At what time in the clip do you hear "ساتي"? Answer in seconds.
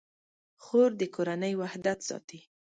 2.07-2.39